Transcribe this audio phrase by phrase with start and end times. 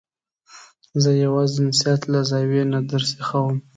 [1.01, 3.57] زه یې یوازې د نصحت له زاویې نه درسیخوم.